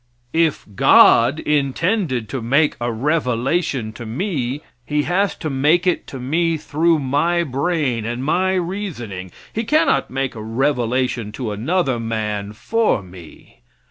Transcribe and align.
If 0.33 0.65
God 0.73 1.39
intended 1.41 2.27
to 2.29 2.41
make 2.41 2.75
a 2.81 2.91
revelation 2.91 3.93
to 3.93 4.03
me 4.07 4.61
He 4.83 5.03
has 5.03 5.35
to 5.35 5.47
make 5.47 5.85
it 5.85 6.07
to 6.07 6.19
me 6.19 6.57
through 6.57 6.97
my 6.97 7.43
brain 7.43 8.03
and 8.03 8.23
my 8.25 8.55
reasoning. 8.55 9.29
He 9.53 9.63
cannot 9.63 10.09
make 10.09 10.33
a 10.33 10.41
revelation 10.41 11.31
to 11.33 11.51
another 11.51 11.99
man 11.99 12.53
for 12.53 13.03
me. 13.03 13.59